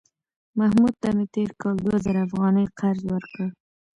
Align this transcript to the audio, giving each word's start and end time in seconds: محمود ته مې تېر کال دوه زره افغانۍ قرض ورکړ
محمود 0.59 0.93
ته 1.01 1.09
مې 1.15 1.25
تېر 1.35 1.49
کال 1.61 1.75
دوه 1.85 1.97
زره 2.05 2.19
افغانۍ 2.27 2.65
قرض 2.79 3.03
ورکړ 3.13 3.47